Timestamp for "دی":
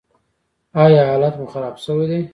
2.09-2.19